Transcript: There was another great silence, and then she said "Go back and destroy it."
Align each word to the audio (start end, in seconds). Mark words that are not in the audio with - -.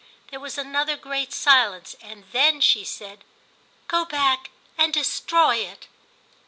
There 0.31 0.39
was 0.39 0.57
another 0.57 0.97
great 0.97 1.31
silence, 1.31 1.95
and 2.01 2.23
then 2.31 2.59
she 2.59 2.83
said 2.83 3.23
"Go 3.87 4.03
back 4.03 4.49
and 4.75 4.91
destroy 4.91 5.57
it." 5.57 5.87